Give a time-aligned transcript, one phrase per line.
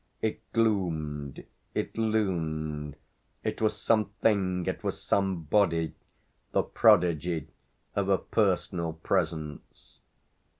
[0.19, 1.45] It gloomed,
[1.75, 2.95] it loomed,
[3.43, 5.93] it was something, it was somebody,
[6.53, 7.49] the prodigy
[7.95, 9.99] of a personal presence.